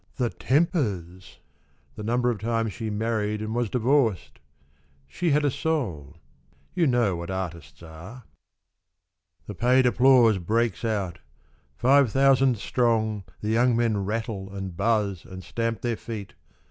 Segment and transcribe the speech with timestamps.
[0.15, 1.37] the tempers!
[1.95, 4.39] The number of times she married and was divorced!
[5.07, 6.17] She had a soul.
[6.73, 8.25] You know what artists are.)
[9.45, 11.19] 11 The paid applause breaks out.
[11.75, 16.33] Five thousand strong The young men rattle, and buzz, and stamp their feet.